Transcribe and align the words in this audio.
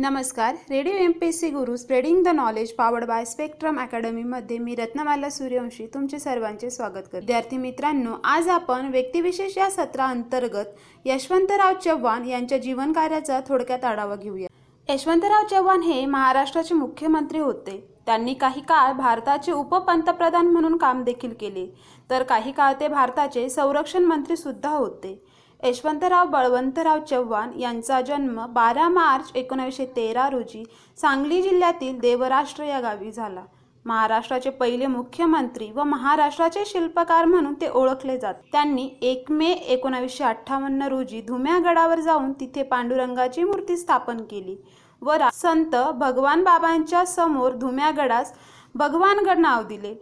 नमस्कार. 0.00 0.54
Radio 0.70 0.92
M 0.92 1.12
P 1.12 1.32
C 1.32 1.48
Guru 1.50 1.76
spreading 1.76 2.22
the 2.24 2.28
knowledge 2.28 2.72
powered 2.72 3.04
by 3.04 3.24
Spectrum 3.24 3.80
अकॅडमीमध्ये 3.80 4.58
मी 4.58 4.74
रत्नमाला 4.74 5.30
सूर्यवंशी 5.30 5.86
तुमचे 5.86 6.18
सर्वांचे 6.18 6.70
स्वागत 6.70 6.92
करते. 6.92 7.18
विद्यार्थी 7.18 7.56
मित्रांनो 7.56 8.14
आज 8.24 8.48
आपण 8.48 8.88
व्यक्तिविशेष 8.88 9.58
या 9.58 9.70
सत्राअंतर्गत 9.70 10.64
यशवंतराव 11.04 11.74
चव्हाण 11.84 12.24
यांच्या 12.24 12.58
जीवनकार्याचा 12.58 13.40
थोडक्यात 13.48 13.84
आढावा 13.84 14.16
घेऊया. 14.16 14.48
यशवंतराव 14.88 15.46
चव्हाण 15.46 15.80
हे 15.80 16.06
महाराष्ट्राचे 16.06 16.74
मुख्यमंत्री 16.74 17.38
होते. 17.38 17.88
त्यांनी 18.06 18.34
काही 18.34 18.60
काळ 18.60 18.92
भारताचे 18.92 19.52
उपपंतप्रधान 19.52 20.46
म्हणून 20.46 20.76
काम 20.76 21.04
देखील 21.04 21.34
केले. 21.40 21.66
तर 22.10 22.22
काही 22.22 22.52
काळ 22.52 22.72
ते 22.80 22.88
भारताचे 22.88 23.48
संरक्षण 23.48 24.04
मंत्री 24.04 24.36
सुद्धा 24.36 24.70
होते. 24.70 25.22
यशवंतराव 25.64 26.26
बळवंतराव 26.26 26.98
चव्हाण 27.10 27.50
यांचा 27.60 28.00
जन्म 28.00 28.44
बारा 28.52 28.88
मार्च 28.88 29.30
एकोणावीसशे 29.34 29.84
तेरा 29.96 30.28
रोजी 30.30 30.64
सांगली 30.98 31.40
जिल्ह्यातील 31.42 31.98
देवराष्ट्र 32.00 32.64
या 32.64 32.80
गावी 32.80 33.10
झाला. 33.12 33.42
महाराष्ट्राचे 33.84 34.50
पहिले 34.50 34.86
मुख्यमंत्री 34.86 35.70
व 35.74 35.82
महाराष्ट्राचे 35.82 36.64
शिल्पकार 36.66 37.24
म्हणून 37.24 37.54
ते 37.60 37.68
ओळखले 37.68 38.16
जात. 38.18 38.34
त्यांनी 38.52 38.88
एक 39.02 39.30
मे 39.30 39.50
एकोणावीसशे 39.50 40.24
अठ्ठावन्न 40.24 40.88
रोजी 40.88 41.20
धुम्या 41.20 41.58
गडावर 41.64 42.00
जाऊन 42.00 42.32
तिथे 42.40 42.62
पांडुरंगाची 42.62 43.44
मूर्ती 43.44 43.76
स्थापन 43.76 44.22
केली 44.30 44.56
व 45.02 45.16
संत 45.32 45.76
भगवान 45.94 46.44
बाबांच्या 46.44 47.04
समोर 47.06 47.52
धुम्या 47.52 47.90
गडास 47.96 48.32
भगवानगड 48.74 49.38
नाव 49.38 49.62
दिले. 49.62 49.94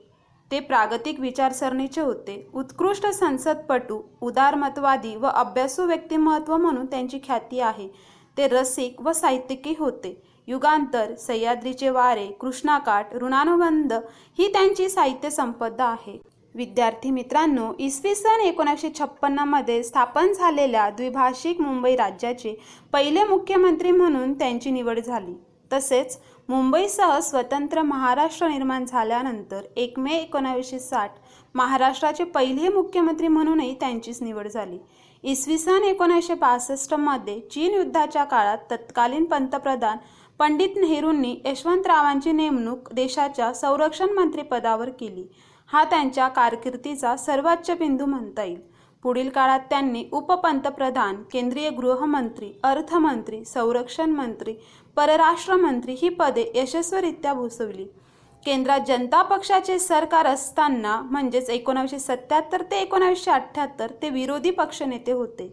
ते 0.50 0.60
प्रागतिक 0.60 1.20
विचारसरणीचे 1.20 2.00
होते. 2.00 2.48
उत्कृष्ट 2.54 3.06
संसदपटू 3.06 4.00
उदारमतवादी 4.20 5.14
व 5.16 5.26
अभ्यासू 5.26 5.86
व्यक्तिमत्व 5.86 6.56
म्हणून 6.56 6.86
त्यांची 6.86 7.18
ख्याती 7.24 7.60
आहे. 7.60 7.88
ते 8.36 8.48
रसिक 8.48 9.00
व 9.00 9.12
साहित्यिकी 9.12 9.74
होते. 9.78 10.22
युगांतर 10.48 11.14
सह्याद्रीचे 11.14 11.90
वारे 11.90 12.26
कृष्णाकाठ 12.40 13.14
ऋणानुबंध 13.14 13.92
ही 14.38 14.52
त्यांची 14.52 14.88
साहित्य 14.88 15.30
संपदा 15.30 15.84
आहे. 15.84 16.18
विद्यार्थी 16.54 17.10
मित्रांनो 17.10 17.72
इसवी 17.78 18.14
सन 18.14 18.40
एकोणीसशे 18.40 18.88
छप्पन्नमध्ये 18.98 19.82
स्थापन 19.82 20.32
झालेल्या 20.32 20.88
द्विभाषिक 20.90 21.60
मुंबई 21.60 21.96
राज्याचे 21.96 22.54
पहिले 22.92 23.24
मुख्यमंत्री 23.24 23.90
म्हणून 23.90 24.32
त्यांची 24.32 24.70
निवड 24.70 24.98
झाली. 24.98 25.34
तसेच 25.72 26.18
मुंबईसह 26.48 27.18
स्वतंत्र 27.20 27.82
महाराष्ट्र 27.82 28.48
निर्माण 28.48 28.84
झाल्यानंतर 28.84 29.62
एक 29.76 29.98
मे 29.98 30.16
एकोणावीसशे 30.16 30.78
साठ 30.78 31.10
महाराष्ट्राचे 31.54 32.24
पहिले 32.24 32.68
मुख्यमंत्री 32.68 33.28
म्हणूनही 33.28 33.74
त्यांचीच 33.74 34.22
निवड 34.22 34.48
झाली. 34.48 34.78
इसवी 35.24 35.58
सन 35.58 35.84
एकोणीसशे 35.84 36.34
बासष्टमध्ये 36.34 37.38
चीन 37.40 37.74
युद्धाच्या 37.74 38.24
काळात 38.24 38.58
तत्कालीन 38.70 39.24
पंतप्रधान 39.24 39.96
पंडित 40.38 40.76
नेहरूंनी 40.76 41.34
यशवंतरावांची 41.44 42.32
नेमणूक 42.32 42.92
देशाच्या 42.92 43.52
संरक्षण 43.54 44.10
मंत्रीपदावर 44.10 44.88
केली. 44.90 45.26
हा 45.70 45.84
त्यांच्या 45.84 46.28
कारकिर्दीचा 46.28 47.16
सर्वोच्च 47.16 47.70
बिंदू 47.70 48.06
म्हणता 48.06 48.44
येईल. 48.44 48.60
पुढील 49.04 49.28
काळात 49.28 49.60
त्यांनी 49.60 50.04
उपपंतप्रधान 50.12 51.22
केंद्रीय 51.32 51.70
गृहमंत्री 51.70 52.52
अर्थमंत्री 52.64 53.44
संरक्षण 53.44 54.10
मंत्री 54.10 54.54
परराष्ट्र 54.98 55.56
मंत्री 55.56 55.94
ही 55.98 56.08
पदे 56.08 56.44
यशस्वीरित्या 56.54 57.32
भूसवली. 57.34 57.84
केंद्रात 58.46 58.80
जनता 58.86 59.20
पक्षाचे 59.22 59.78
सरकार 59.78 60.26
असताना 60.26 61.00
म्हणजेच 61.00 61.50
एकोणावीसशे 61.50 61.98
सत्याहत्तर 61.98 62.62
ते 62.62 62.80
एकोणावीसशे 62.80 63.30
अठ्ठ्याहत्तर 63.30 63.92
ते 64.02 64.08
विरोधी 64.10 64.50
पक्षनेते 64.50 65.12
होते. 65.12 65.48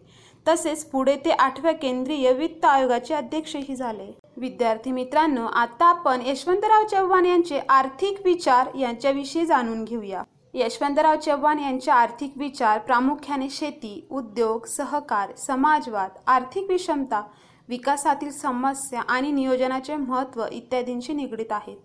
तसेच 0.46 0.84
पुढे 0.86 1.16
ते 1.26 1.32
आठव्या 1.32 1.74
केंद्रीय 1.74 2.32
वित्त 2.34 2.66
आयोगाचे 2.66 3.14
अध्यक्षही 3.14 3.76
झाले. 3.76 4.12
विद्यार्थी 4.38 4.92
मित्रांनो 4.92 5.46
आता 5.46 5.86
आपण 5.86 6.22
यशवंतराव 6.26 6.88
चव्हाण 6.88 7.26
यांचे 7.26 7.62
आर्थिक 7.70 8.26
विचार 8.26 8.76
यांच्याविषयी 8.80 9.46
जाणून 9.46 9.84
घेऊया. 9.84 10.24
यशवंतराव 10.54 11.16
चव्हाण 11.16 11.59
यांचे 11.59 11.92
आर्थिक 11.92 12.38
विचार 12.38 12.80
प्रामुख्याने 12.80 13.50
शेती 13.50 14.08
उद्योग 14.12 14.66
सहकार 14.68 15.36
समाजवाद 15.38 16.19
आर्थिक 16.28 16.69
विषमता 16.69 17.24
विकासातील 17.70 18.31
समस्या 18.31 19.02
आणि 19.02 19.31
नियोजनाचे 19.31 19.96
महत्त्व 19.96 20.46
इत्यादींशी 20.52 21.14
निगडीत 21.14 21.52
आहेत. 21.52 21.78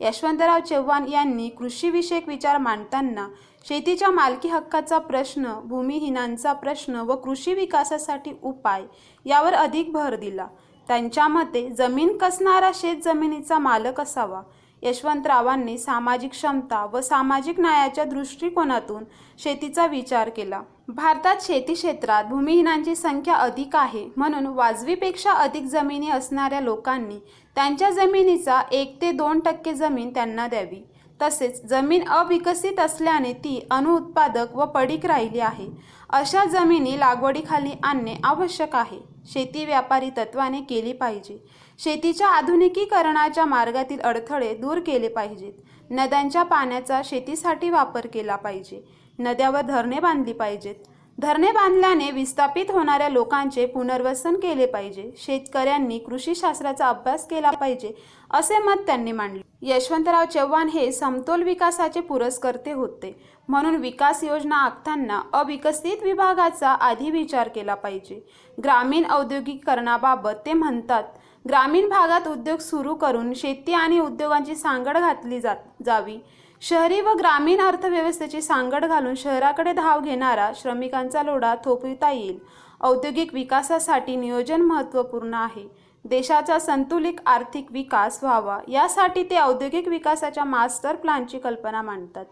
यशवंतराव 0.00 0.58
चव्हाण 0.60 1.06
यांनी 1.08 1.48
कृषीविषयक 1.48 2.28
विचार 2.28 2.58
मांडताना 2.58 3.28
शेतीच्या 3.64 4.10
मालकी 4.10 4.48
हक्काचा 4.48 4.98
प्रश्न 4.98 5.52
भूमिहीनांचा 5.64 6.52
प्रश्न 6.52 6.94
व 6.94 7.16
कृषी 7.16 7.54
विकासासाठी 7.54 8.32
उपाय 8.42 8.82
यावर 9.24 9.54
अधिक 9.54 9.92
भर 9.92 10.16
दिला. 10.16 10.46
त्यांच्या 10.88 11.28
मते 11.28 11.68
जमीन 11.70 12.16
कसणारा 12.16 12.70
शेत 12.74 12.96
जमिनीचा 13.04 13.58
मालक 13.58 14.00
असावा. 14.00 14.42
यशवंतरावांनी 14.82 15.78
सामाजिक 15.78 16.30
क्षमता 16.30 16.84
व 16.84 17.00
सामाजिक 17.00 17.60
न्यायाच्या 17.60 18.04
दृष्टिकोनातून 18.04 19.04
शेतीचा 19.38 19.86
विचार 19.86 20.28
केला. 20.28 20.62
भारतात 20.88 21.36
शेती 21.40 21.74
क्षेत्रात 21.74 22.24
भूमिहीनांची 22.24 22.94
संख्या 22.94 23.34
अधिक 23.34 23.74
आहे. 23.76 24.04
म्हणून 24.16 24.46
वाजवीपेक्षा 24.46 25.32
अधिक 25.32 25.64
जमिनी 25.64 26.08
असणाऱ्या 26.10 26.60
लोकांनी 26.60 27.18
त्यांच्या 27.56 27.90
जमिनीचा 27.90 28.60
एक 28.72 29.00
ते 29.02 29.10
दोन 29.12 29.40
टक्के 29.40 29.74
जमीन 29.74 30.14
त्यांना 30.14 30.46
द्यावी. 30.48 30.82
तसेच 31.22 31.64
जमीन 31.66 32.08
अविकसित 32.08 32.80
असल्याने 32.80 33.32
ती 33.32 33.60
अनुत्पादक 33.70 34.56
व 34.56 34.64
पडीक 34.64 35.06
राहिली 35.06 35.40
आहे. 35.40 35.66
अशा 36.10 36.44
जमिनी 36.44 36.98
लागवडीखाली 37.00 37.70
आणणे 37.82 38.14
आवश्यक 38.24 38.76
आहे. 38.76 38.98
शेती 39.32 39.64
व्यापारी 39.64 40.10
तत्वाने 40.10 40.60
केली 40.60 40.92
पाहिजे. 40.92 41.38
शेतीच्या 41.78 42.28
आधुनिकीकरणाच्या 42.28 43.44
मार्गातील 43.44 44.00
अडथळे 44.00 44.54
दूर 44.54 44.78
केले 44.78 45.08
पाहिजेत. 45.08 45.52
नद्यांच्या 45.90 46.42
पाण्याचा 46.42 47.00
शेतीसाठी 47.04 47.70
वापर 47.70 48.06
केला 48.06 48.36
पाहिजे. 48.36 49.07
नद्यावर 49.18 49.60
धरणे 49.60 49.98
बांधली 50.00 50.32
पाहिजेत. 50.32 50.74
धरणे 51.18 51.50
बांधल्याने 51.52 52.10
विस्थापित 52.10 52.70
होणाऱ्या 52.70 53.08
लोकांचे 53.08 53.64
पुनर्वसन 53.66 54.34
केले 54.34 54.66
पाहिजे. 54.66 55.10
शेतकऱ्यांनी 55.18 55.98
कृषीशास्त्राचा 55.98 56.88
अभ्यास 56.88 57.26
केला 57.28 57.50
पाहिजे 57.50 57.92
असे 58.30 58.58
मत 58.58 58.86
त्यांनी 58.86 59.12
मांडले. 59.12 59.40
यशवंतराव 59.62 60.24
चव्हाण 60.24 60.68
हे 60.68 60.90
समतोल 60.92 61.42
विकासाचे 61.42 62.00
पुरस्कर्ते 62.00 62.72
होते. 62.72 63.14
म्हणून 63.48 63.76
विकास 63.76 64.24
योजना 64.24 64.56
आखताना 64.56 65.20
अविकसित 65.32 66.02
विभागाचा 66.02 66.70
आधी 66.70 67.10
विचार 67.10 67.48
केला 67.48 67.74
पाहिजे. 67.74 68.20
ग्रामीण 68.58 69.10
औद्योगिकरणाबाबत 69.10 70.46
ते 70.46 70.52
म्हणतात 70.52 71.04
ग्रामीण 71.48 71.88
भागात 71.88 72.28
उद्योग 72.28 72.58
सुरू 72.58 72.94
करून 72.94 73.32
शेती 73.34 73.72
आणि 73.72 73.98
उद्योगांची 73.98 74.54
सांगड 74.54 74.98
घातली 74.98 75.40
जात 75.40 75.56
जावी. 75.86 76.18
शहरी 76.60 77.00
व 77.00 77.12
ग्रामीण 77.18 77.60
अर्थव्यवस्थेची 77.60 78.40
सांगड 78.42 78.84
घालून 78.84 79.14
शहराकडे 79.14 79.72
धाव 79.72 80.00
घेणारा 80.00 80.50
श्रमिकांचा 80.54 81.22
लोढा 81.22 81.54
थोपविता 81.64 82.10
येईल. 82.10 82.38
औद्योगिक 82.80 83.34
विकासासाठी 83.34 84.16
नियोजन 84.16 84.60
महत्त्वपूर्ण 84.60 85.34
आहे. 85.34 85.66
देशाचा 86.04 86.58
संतुलित 86.58 87.20
आर्थिक 87.26 87.66
विकास 87.70 88.18
व्हावा 88.22 88.58
यासाठी 88.68 89.22
ते 89.22 89.38
औद्योगिक 89.38 89.88
विकासाच्या 89.88 90.44
मास्टर 90.44 90.96
प्लॅनची 90.96 91.38
कल्पना 91.38 91.82
मांडतात. 91.82 92.24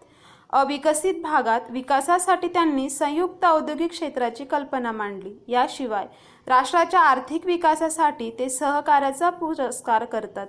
अविकसित 0.49 1.21
भागात 1.23 1.61
विकासासाठी 1.69 2.47
त्यांनी 2.47 2.89
संयुक्त 2.89 3.45
औद्योगिक 3.45 3.91
क्षेत्राची 3.91 4.45
कल्पना 4.45 4.91
मांडली. 4.91 5.33
याशिवाय 5.47 6.05
राष्ट्राच्या 6.47 6.99
आर्थिक 6.99 7.45
विकासासाठी 7.45 8.29
ते 8.39 8.49
सहकार्याचा 8.49 9.29
पुरस्कार 9.29 10.05
करतात. 10.05 10.47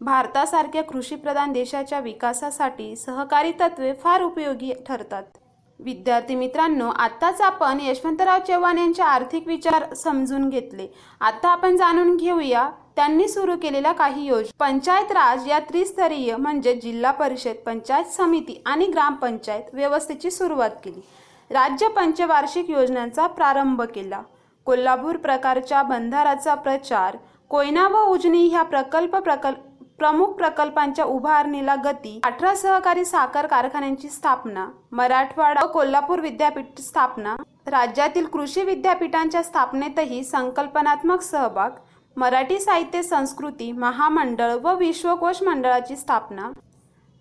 भारतासारख्या 0.00 0.82
कृषीप्रधान 0.82 1.52
देशाच्या 1.52 1.98
विकासासाठी 2.00 2.94
सहकारी 2.96 3.52
तत्वे 3.60 3.92
फार 3.92 4.22
उपयोगी 4.22 4.72
ठरतात. 4.88 5.22
विद्यार्थी 5.80 6.34
मित्रांनो 6.34 6.88
आत्ताच 6.90 7.40
आपण 7.40 7.80
यशवंतराव 7.80 8.38
चव्हाण 8.48 8.78
यांचे 8.78 9.02
आर्थिक 9.02 9.46
विचार 9.46 9.94
समजून 9.94 10.48
घेतले. 10.48 10.86
आता 11.20 11.48
आपण 11.48 11.76
जाणून 11.76 12.16
घेऊया 12.16 12.68
त्यांनी 12.96 13.28
सुरू 13.28 13.56
केलेल्या 13.62 13.92
काही 13.92 14.26
योजना. 14.26 14.56
पंचायत 14.58 15.12
राज 15.12 15.48
या 15.48 15.58
त्रिस्तरीय 15.58 16.36
म्हणजे 16.36 16.74
जिल्हा 16.74 17.10
परिषद 17.10 17.56
पंचायत 17.66 18.12
समिती 18.12 18.62
आणि 18.66 18.86
ग्रामपंचायत 18.86 19.74
व्यवस्थेची 19.74 20.30
सुरुवात 20.30 20.70
केली. 20.84 21.00
राज्य 21.50 21.88
पंचवार्षिक 21.88 22.70
योजनांचा 22.70 23.26
प्रारंभ 23.26 23.82
केला. 23.82 24.22
कोल्हापूर 24.66 25.16
प्रकारच्या 25.16 25.82
बंधाराचा 25.82 26.54
प्रचार 26.54 27.16
कोयना 27.50 27.88
व 27.88 28.04
उजनी 28.04 28.46
ह्या 28.48 28.62
प्रकल्प 28.62 29.16
प्रकल्प 29.16 29.58
प्रमुख 29.98 30.32
प्रकल्पांच्या 30.32 31.04
उभारणीला 31.04 31.74
गती 31.74 32.18
अठरा 32.24 32.54
सहकारी 32.54 33.04
साखर 33.04 33.46
कारखान्यांची 33.46 34.08
स्थापना 34.08 34.66
मराठवाडा 34.92 35.64
व 35.64 35.66
कोल्हापूर 35.66 36.20
विद्यापीठ 36.20 36.80
स्थापना 36.80 37.34
राज्यातील 37.66 38.26
कृषी 38.26 38.62
विद्यापीठांच्या 38.62 39.42
स्थापनेतही 39.42 40.22
संकल्पनात्मक 40.24 41.22
सहभाग 41.22 41.70
मराठी 42.16 42.58
साहित्य 42.60 43.02
संस्कृती 43.02 43.70
महामंडळ 43.72 44.54
व 44.62 44.74
विश्वकोश 44.74 45.42
मंडळाची 45.42 45.96
स्थापना 45.96 46.50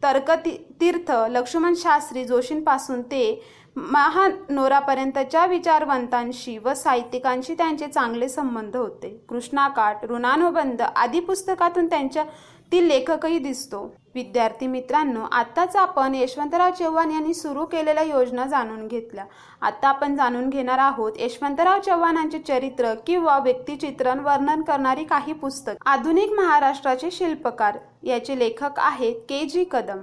तर्कतीर्थ 0.03 1.11
लक्ष्मण 1.29 1.73
शास्त्री 1.77 2.23
जोशींपासून 2.25 3.01
ते 3.01 3.43
महानोरापर्यंतच्या 3.75 5.45
विचारवंतांशी 5.45 6.57
व 6.57 6.73
साहित्यिकांशी 6.73 7.53
त्यांचे 7.53 7.87
चांगले 7.87 8.29
संबंध 8.29 8.75
होते. 8.77 9.09
कृष्णाकाठ 9.29 10.05
ऋणानुबंध 10.09 10.81
आदी 10.81 11.19
पुस्तकातून 11.19 11.87
त्यांच्या 11.87 12.23
ती 12.71 12.87
लेखकही 12.87 13.39
दिसतो. 13.39 13.95
विद्यार्थी 14.15 14.67
मित्रांनो 14.67 15.25
आत्ताच 15.31 15.75
आपण 15.75 16.15
यशवंतराव 16.15 16.71
चव्हाण 16.71 17.11
यांनी 17.11 17.33
सुरू 17.33 17.65
केलेल्या 17.65 18.03
योजना 18.03 18.45
जाणून 18.45 18.87
घेतल्या. 18.87 19.25
आता 19.61 19.87
आपण 19.87 20.15
जाणून 20.15 20.49
घेणार 20.49 20.79
आहोत 20.79 21.11
यशवंतराव 21.19 21.79
चव्हाणांचे 21.79 22.39
चरित्र 22.39 22.93
किंवा 23.07 23.37
व्यक्तिचित्रण 23.39 24.19
वर्णन 24.19 24.61
करणारी 24.61 25.03
काही 25.03 25.33
पुस्तक. 25.33 25.73
आधुनिक 25.85 26.31
महाराष्ट्राचे 26.31 27.11
शिल्पकार 27.11 27.77
याचे 28.03 28.39
लेखक 28.39 28.79
आहेत 28.79 29.21
के 29.29 29.43
जी 29.45 29.65
कदम 29.71 29.99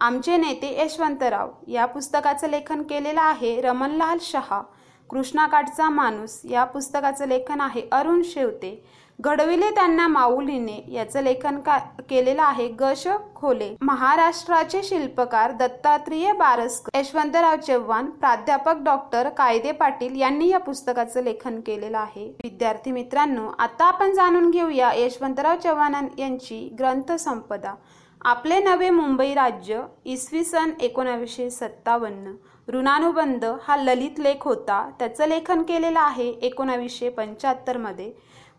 आमचे 0.00 0.36
नेते 0.36 0.84
यशवंतराव. 0.84 1.48
या 1.68 1.86
पुस्तकाचं 1.86 2.48
लेखन 2.48 2.82
केलेलं 2.82 3.20
आहे 3.20 3.60
रमणलाल 3.60 4.18
शहा. 4.20 4.62
कृष्णाकाठचा 5.10 5.88
माणूस. 5.90 6.40
या 6.44 6.64
पुस्तकाचं 6.64 7.28
लेखन 7.28 7.60
आहे 7.60 7.88
अरुण 7.92 8.22
शेवते. 8.24 8.84
घडविले 9.18 9.70
त्यांना 9.70 10.06
माऊलीने. 10.08 10.84
याचं 10.88 11.22
लेखन 11.22 11.58
का 11.60 11.76
केलेलं 12.10 12.42
आहे 12.42 12.66
गश 12.80 13.06
खोले. 13.36 13.70
महाराष्ट्राचे 13.82 14.82
शिल्पकार 14.82 15.52
दत्तात्रेय 15.52 16.32
बारसकर. 16.32 16.98
यशवंतराव 16.98 17.56
चव्हाण 17.56 18.10
प्राध्यापक 18.10 18.82
डॉक्टर 18.84 19.28
कायदे 19.28 19.72
पाटील 19.72 20.20
यांनी 20.20 20.48
या 20.48 20.58
पुस्तकाचं 20.58 21.22
लेखन 21.22 21.60
केलेलं 21.60 21.98
आहे. 21.98 22.26
विद्यार्थी 22.44 22.92
मित्रांनो 22.92 23.48
आता 23.58 23.84
आपण 23.84 24.12
जाणून 24.14 24.50
घेऊया 24.50 24.92
यशवंतराव 24.94 25.56
चव्हाण 25.56 25.94
यांची 26.18 26.68
ग्रंथसंपदा. 26.78 27.74
आपले 28.20 28.58
नवे 28.58 28.90
मुंबई 28.90 29.32
राज्य 29.34 29.80
इसवी 30.04 30.44
सन 30.44 30.70
एकोणावीसशे 30.80 31.48
सत्तावन्न. 31.50 32.34
ऋणानुबंध 32.68 33.44
हा 33.62 33.76
ललित 33.76 34.20
लेख 34.20 34.44
होता. 34.44 34.88
त्याचं 34.98 35.28
लेखन 35.28 35.62
केलेलं 35.62 36.00
आहे 36.00 36.28
एकोणावीसशे 36.42 37.08
पंच्याहत्तरमध्ये. 37.08 38.12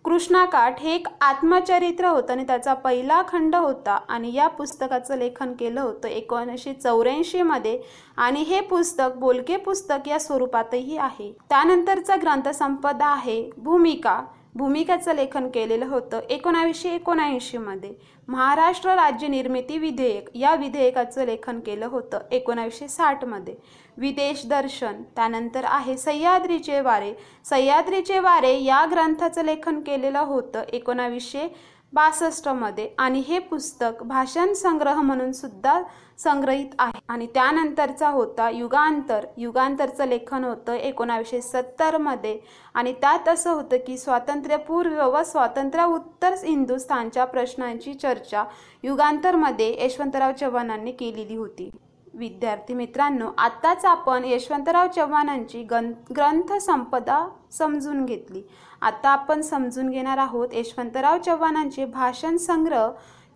कृष्णाकाठ 0.06 0.80
हे 0.80 0.96
एक 0.96 1.08
आत्मचरित्र 1.22 2.06
होतं 2.06 2.34
आणि 2.34 2.44
त्याचा 2.44 2.74
पहिला 2.74 3.22
खंड 3.28 3.56
होता 3.56 3.98
आणि 4.10 4.34
या 4.34 4.48
पुस्तकाचं 4.48 5.18
लेखन 5.18 5.54
केलं 5.54 5.82
होतं 5.82 6.08
एकोणीसशे 6.08 6.74
चौऱ्याऐंशीमध्ये 6.74 7.80
आणि 8.18 8.42
हे 8.42 8.60
पुस्तक 8.62 9.18
बोलके 9.18 9.58
पुस्तक 9.58 10.08
या 10.08 10.20
स्वरूपातही 10.20 10.98
आहे. 10.98 11.36
त्यानंतरचा 11.50 12.16
ग्रंथसंपदा 12.16 13.08
आहे 13.08 13.50
भूमिका. 13.58 14.22
भूमिकेचं 14.56 15.16
लेखन 15.16 15.48
केलेलं 15.48 15.86
होतं 15.86 16.20
एकोणावीसशे 16.30 16.90
एकोणऐंशीमध्ये 16.90 17.94
महाराष्ट्र 18.28 18.94
राज्य 18.96 19.28
निर्मिती 19.28 19.78
विधेयक 19.78 20.30
या 20.36 20.54
विधेयकाचं 20.56 21.26
लेखन 21.26 21.60
केलं 21.60 21.86
होतं 21.86 22.20
एकोणावीसशे 22.32 22.88
साठमध्ये 22.88 23.56
विदेश 23.98 24.46
दर्शन 24.46 25.02
त्यानंतर 25.16 25.66
आहे 25.66 25.98
सह्याद्रीचे 25.98 26.80
वारे 26.82 27.14
सह्याद्रीचे 27.46 28.20
वारे 28.20 28.58
या 28.60 28.86
ग्रंथाचं 28.86 29.46
लेखन 29.46 29.80
केलेलं 29.80 30.20
होतं 30.20 30.64
एकोणावीसशे 30.74 31.48
बासष्टमध्ये. 31.96 32.90
आणि 32.98 33.20
हे 33.20 33.40
पुस्तक 33.40 34.04
भाषण 34.04 34.54
संग्रह 34.54 35.02
म्हणून 35.02 35.32
सुद्धा 35.32 35.82
संग्रहित 36.18 36.76
आहे. 36.80 37.00
आणि 37.08 37.28
त्यानंतरचा 37.34 38.10
होता 38.10 38.50
युगांतर. 38.50 39.26
युगांतरचं 39.38 40.08
लेखन 40.08 40.44
होतं 40.44 40.74
एकोणावीसशे 40.74 41.42
सत्तरमध्ये. 41.42 42.38
आणि 42.74 42.94
त्यात 42.94 43.30
असं 43.30 43.52
होतं 43.52 43.78
की 43.88 43.98
स्वातंत्र्यपूर्व 43.98 45.02
व 45.10 45.24
स्वातंत्र्य 45.24 45.86
उत्तर 45.86 46.36
हिंदुस्थानच्या 46.44 47.26
प्रश्नांची 47.26 47.94
चर्चा 47.94 48.44
युगांतरमध्ये 48.84 49.86
यशवंतराव 49.86 50.32
चव्हाणांनी 50.40 50.92
केलेली 50.92 51.36
होती. 51.36 51.70
विद्यार्थी 52.16 52.74
मित्रांनो 52.74 53.30
आत्ताच 53.38 53.86
आपण 53.86 54.26
यशवंतराव 54.26 54.88
चव्हाणांची 54.96 55.64
गं 55.64 55.92
ग्रंथसंपदा 56.16 57.28
समजून 57.52 58.06
घेतली. 58.06 58.42
आता 58.82 59.10
आपण 59.10 59.42
समजून 59.42 59.90
घेणार 59.90 60.18
आहोत 60.18 60.54
यशवंतराव 60.54 61.18
चव्हाणांचे 61.26 61.86
भाषण 61.86 62.38
संग्रह 62.38 62.90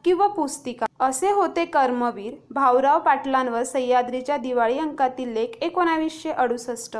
किंवा 0.05 0.27
पुस्तिका. 0.27 0.85
असे 0.99 1.31
होते 1.31 1.65
कर्मवीर 1.65 2.33
भाऊराव 2.51 2.99
पाटलांवर 2.99 3.63
सह्याद्रीच्या 3.63 4.37
दिवाळी 4.37 4.79
अंकातील 4.79 5.33
लेख 5.33 5.57
एकोणावीसशे 5.61 6.31
अडुसष्ट. 6.31 6.97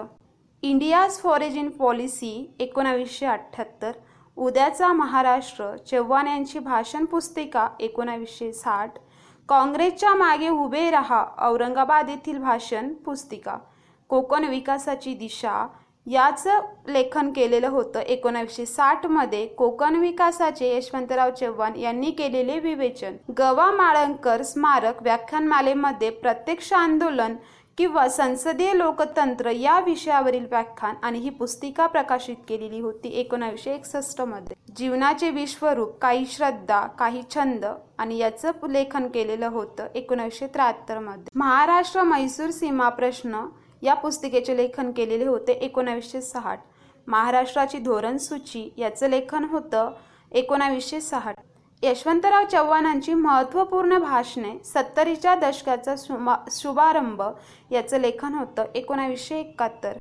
इंडियाज 0.63 1.17
फॉरेजिन 1.19 1.69
पॉलिसी 1.69 2.55
एकोणावीसशे 2.59 3.25
अठ्ठ्याहत्तर. 3.25 3.91
उद्याचा 4.37 4.91
महाराष्ट्र 4.93 5.75
चव्हाण 5.91 6.27
यांची 6.27 6.59
भाषण 6.59 7.05
पुस्तिका 7.05 7.67
एकोणावीसशे 7.79 8.51
साठ. 8.53 8.99
काँग्रेसच्या 9.49 10.13
मागे 10.15 10.49
उभे 10.49 10.89
रहा 10.91 11.23
औरंगाबाद 11.41 12.09
येथील 12.09 12.37
भाषण 12.37 12.93
पुस्तिका. 13.05 13.57
कोकण 14.09 14.43
विकासाची 14.43 15.13
दिशा 15.13 15.67
याचं 16.07 16.59
लेखन 16.87 17.31
केलेलं 17.33 17.67
होतं 17.67 17.99
एकोणावीसशे 17.99 18.65
साठमध्ये 18.65 19.45
कोकण 19.47 19.95
विकासाचे 19.95 20.75
यशवंतराव 20.75 21.29
चव्हाण 21.29 21.75
यांनी 21.75 22.11
केलेले 22.11 22.59
विवेचन. 22.59 23.15
गवा 23.37 23.69
माळंकर 23.71 24.41
स्मारक 24.43 25.01
व्याख्यानमालेमध्ये 25.03 26.09
प्रत्यक्ष 26.09 26.71
आंदोलन 26.73 27.35
किंवा 27.79 28.07
संसदीय 28.09 28.73
लोकतंत्र 28.73 29.49
या 29.49 29.79
विषयावरील 29.79 30.45
व्याख्यान 30.45 30.95
आणि 31.03 31.19
ही 31.19 31.29
पुस्तिका 31.29 31.85
प्रकाशित 31.87 32.35
केलेली 32.47 32.79
होती 32.79 33.09
एकोणावीसशे 33.19 33.73
एकसष्टमध्ये 33.73 34.55
जीवनाचे 34.77 35.29
विश्वरूप 35.29 35.95
काही 36.01 36.25
श्रद्धा 36.25 36.81
काही 36.99 37.21
छंद 37.35 37.65
आणि 37.97 38.17
याचं 38.17 38.67
लेखन 38.69 39.07
केलेलं 39.07 39.47
होतं 39.47 39.87
एकोणीसशे 39.95 40.47
त्र्याहत्तरमध्ये 40.47 41.39
महाराष्ट्र 41.39 42.03
मैसूर 42.03 42.49
सीमा 42.49 42.89
प्रश्न 42.89 43.45
या 43.81 43.93
पुस्तिकेचे 43.93 44.57
लेखन 44.57 44.91
केलेले 44.91 45.25
होते 45.25 45.51
एकोणावीसशे 45.51 46.21
साठ. 46.21 46.59
महाराष्ट्राची 47.07 47.77
धोरण 47.77 48.17
सूची 48.17 48.69
याचं 48.77 49.09
लेखन 49.09 49.43
होतं 49.43 49.91
एकोणावीसशे 50.31 51.01
साठ. 51.01 51.35
यशवंतराव 51.83 52.45
चव्हाणांची 52.51 53.13
महत्त्वपूर्ण 53.13 53.97
भाषणे 53.97 54.51
सत्तरीच्या 54.65 55.35
दशकाचा 55.35 55.93
शुभारंभ 56.51 57.21
याचं 57.71 57.99
लेखन 58.01 58.33
होतं 58.35 58.65
एकोणावीसशे 58.75 59.39
एकाहत्तर. 59.39 59.97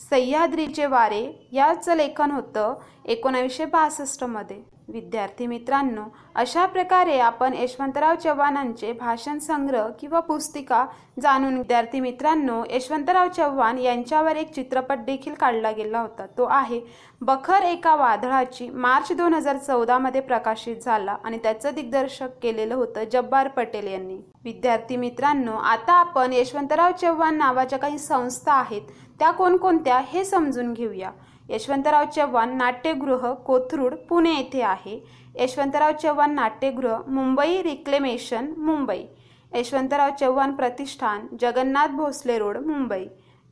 सह्याद्रीचे 0.00 0.86
वारे 0.86 1.22
याचं 1.52 1.96
लेखन 1.96 2.30
होतं 2.30 2.74
एकोणावीसशे 3.04 3.64
बासष्टमध्ये. 3.64 4.60
विद्यार्थी 4.88 5.46
मित्रांनो 5.46 6.02
अशा 6.34 6.64
प्रकारे 6.66 7.18
आपण 7.18 7.54
यशवंतराव 7.54 8.14
चव्हाणांचे 8.14 8.92
भाषण 8.92 9.38
संग्रह 9.38 9.88
किंवा 10.00 10.20
पुस्तिका 10.20 10.84
जाणून 11.22 11.56
विद्यार्थी 11.56 12.00
मित्रांनो 12.00 12.62
यशवंतराव 12.70 13.28
चव्हाण 13.28 13.78
यांच्यावर 13.78 14.36
एक 14.36 14.52
चित्रपट 14.54 15.04
देखील 15.04 15.34
काढला 15.34 15.70
गेला 15.70 16.00
होता. 16.00 16.26
तो 16.28 16.44
आहे 16.44 16.80
बखर 17.20 17.62
एका 17.62 17.94
वादळाची 17.96 18.68
मार्च 18.70 19.12
दोन 19.12 19.34
हजार 19.34 19.56
चौदामध्ये 19.56 20.20
प्रकाशित 20.20 20.76
झाला 20.76 21.16
आणि 21.24 21.38
त्याचं 21.42 21.74
दिग्दर्शक 21.74 22.38
केलेलं 22.42 22.74
होतं 22.74 23.04
जब्बार 23.12 23.48
पटेल 23.48 23.92
यांनी. 23.92 24.18
विद्यार्थी 24.44 24.96
मित्रांनो 24.96 25.56
आता 25.56 25.92
आपण 25.92 26.32
यशवंतराव 26.32 26.92
चव्हाण 27.00 27.38
नावाच्या 27.38 27.78
काही 27.78 27.98
संस्था 27.98 28.52
आहेत 28.52 28.82
त्या 29.18 29.30
कोणकोणत्या 29.30 30.00
हे 30.08 30.24
समजून 30.24 30.72
घेऊया. 30.72 31.10
यशवंतराव 31.48 32.04
चव्हाण 32.16 32.56
नाट्यगृह 32.56 33.32
कोथरूड 33.32 33.94
पुणे 33.94 34.34
येथे 34.34 34.62
आहे. 34.62 35.02
यशवंतराव 35.36 35.92
चव्हाण 36.02 36.30
नाट्यगृह 36.30 36.98
मुंबई 37.08 37.62
रिक्लेमेशन 37.62 38.52
मुंबई. 38.56 39.02
यशवंतराव 39.54 40.10
चव्हाण 40.20 40.52
प्रतिष्ठान 40.52 41.26
जगन्नाथ 41.40 41.88
भोसले 41.88 42.38
रोड 42.38 42.56
मुंबई. 42.56 43.04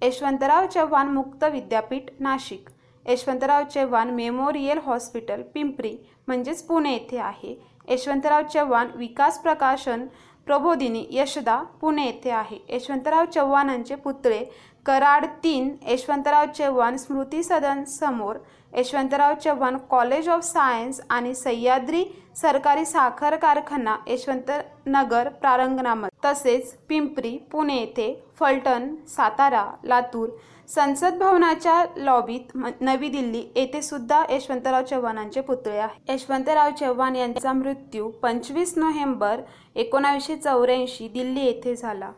यशवंतराव 0.03 0.67
चव्हाण 0.67 1.09
मुक्त 1.09 1.45
विद्यापीठ 1.45 2.03
नाशिक. 2.21 2.65
यशवंतराव 3.07 3.62
चव्हाण 3.75 4.11
मेमोरियल 4.11 4.79
हॉस्पिटल 4.79 5.43
पिंपरी 5.55 5.97
म्हणजेच 6.26 6.62
पुणे 6.62 6.93
येथे 6.93 7.19
आहे. 7.19 7.61
यशवंतराव 7.88 8.43
चव्हाण 8.55 8.87
विकास 8.95 9.38
प्रकाशन 9.43 10.07
प्रबोधिनी 10.47 11.07
यशदा 11.11 11.62
पुणे 11.81 12.07
येथे 12.07 12.31
आहे. 12.31 12.59
यशवंतराव 12.69 13.25
चव्हाणांचे 13.25 13.95
पुतळे 13.95 14.45
कराड 14.87 15.25
तीन 15.45 15.71
यशवंतराव 15.83 16.45
चव्हाण 16.55 16.97
स्मृती 16.97 17.43
सदन 17.43 17.83
समोर 17.85 18.37
Yashwantrao 18.73 19.35
Chavan 19.35 19.76
college 19.90 20.28
of 20.28 20.43
science 20.45 21.00
आणि 21.11 21.35
सह्याद्री 21.35 22.05
सरकारी 22.37 22.85
साखर 22.85 23.37
कारखाना 23.37 23.97
यशवंतनगर 24.07 25.28
प्रारंगणामध्ये 25.40 26.19
तसेच 26.25 26.73
पिंपरी 26.88 27.37
पुणे 27.52 27.76
येथे 27.76 28.12
फलटण 28.40 28.95
सातारा 29.09 29.64
लातूर 29.85 30.28
संसद 30.69 31.19
भवनाच्या 31.19 31.85
लॉबीत 31.97 32.57
नवी 32.81 33.09
दिल्ली 33.09 33.43
येथे 33.57 33.83
सुद्धा 33.83 34.23
यशवंतराव 34.31 34.83
चव्हाणांचे 34.83 35.40
पुतळे 35.40 35.78
आहे 35.78 36.12
यशवंतराव 36.12 36.71
चव्हाण 36.81 37.16
यांचा 37.16 37.52
मृत्यू 37.52 38.11
पंचवीस 38.23 38.76
नोव्हेंबर 38.76 39.40
एकोणावीसशे 39.76 40.37
चौऱ्याऐंशी 40.37 41.09
दिल्ली 41.09 41.45
येथे 41.47 41.75
झाला. 41.76 42.11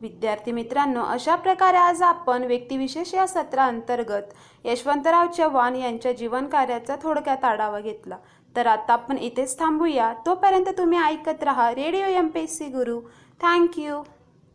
विद्यार्थी 0.00 0.52
मित्रांनो 0.52 1.02
अशा 1.02 1.34
प्रकारे 1.34 1.76
आज 1.76 2.02
आपण 2.02 2.44
व्यक्तिविशेष 2.44 3.14
या 3.14 3.26
सत्राअंतर्गत 3.26 4.32
यशवंतराव 4.64 5.26
चव्हाण 5.26 5.76
यांच्या 5.76 6.12
जीवनकार्याचा 6.12 6.96
थोडक्यात 7.02 7.44
आढावा 7.44 7.80
घेतला. 7.80 8.16
तर 8.56 8.66
आता 8.66 8.92
आपण 8.92 9.18
इथेच 9.18 9.58
थांबूया. 9.58 10.12
तोपर्यंत 10.26 10.66
तुम्ही 10.78 10.98
ऐकत 10.98 11.42
राहा 11.42 11.70
radio 11.70 12.06
M 12.06 12.28
P 12.28 12.46
C 12.46 12.66
guru. 12.66 13.00
Thank you 13.40 14.02